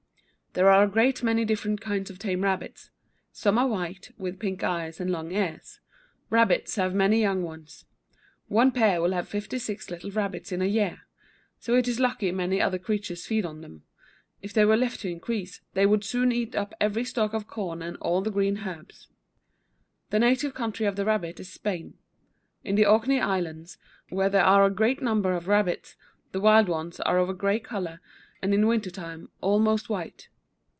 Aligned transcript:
There 0.53 0.69
are 0.69 0.83
a 0.83 0.87
great 0.89 1.23
many 1.23 1.45
different 1.45 1.79
kinds 1.79 2.09
of 2.09 2.19
tame 2.19 2.43
rabbits; 2.43 2.89
some 3.31 3.57
are 3.57 3.69
white, 3.69 4.11
with 4.17 4.37
pink 4.37 4.65
eyes 4.65 4.99
and 4.99 5.09
long 5.09 5.31
ears. 5.31 5.79
Rabbits 6.29 6.75
have 6.75 6.93
many 6.93 7.21
young 7.21 7.41
ones. 7.41 7.85
One 8.49 8.71
pair 8.73 9.01
will 9.01 9.13
have 9.13 9.29
fifty 9.29 9.57
six 9.57 9.89
little 9.89 10.11
rabbits 10.11 10.51
in 10.51 10.61
a 10.61 10.65
year. 10.65 11.03
So 11.61 11.73
it 11.75 11.87
is 11.87 12.01
lucky 12.01 12.33
many 12.33 12.59
other 12.59 12.77
creatures 12.77 13.25
feed 13.25 13.45
on 13.45 13.61
them. 13.61 13.83
If 14.41 14.51
they 14.51 14.65
were 14.65 14.75
left 14.75 14.99
to 14.99 15.09
increase, 15.09 15.61
they 15.73 15.85
would 15.85 16.03
soon 16.03 16.33
eat 16.33 16.53
up 16.53 16.73
every 16.81 17.05
stalk 17.05 17.33
of 17.33 17.47
corn 17.47 17.81
and 17.81 17.95
all 18.01 18.19
the 18.21 18.29
green 18.29 18.67
herbs. 18.67 19.07
The 20.09 20.19
native 20.19 20.53
country 20.53 20.85
of 20.85 20.97
the 20.97 21.05
rabbit 21.05 21.39
is 21.39 21.49
Spain. 21.49 21.93
In 22.65 22.75
the 22.75 22.85
Orkney 22.87 23.21
Islands, 23.21 23.77
where 24.09 24.29
there 24.29 24.43
are 24.43 24.69
great 24.69 25.01
numbers 25.01 25.37
of 25.37 25.47
rabbits, 25.47 25.95
the 26.33 26.41
wild 26.41 26.67
ones 26.67 26.99
are 26.99 27.19
of 27.19 27.29
a 27.29 27.33
grey 27.33 27.59
colour, 27.61 28.01
and 28.41 28.53
in 28.53 28.67
winter 28.67 28.91
time 28.91 29.29
almost 29.39 29.87
white. 29.87 30.27